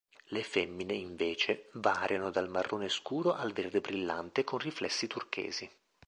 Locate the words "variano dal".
1.73-2.49